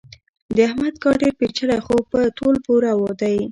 د 0.55 0.57
احمد 0.67 0.95
کار 1.03 1.15
ډېر 1.21 1.33
پېچلی 1.39 1.79
خو 1.85 1.95
په 2.11 2.19
تول 2.37 2.55
پوره 2.65 2.91
دی. 3.21 3.37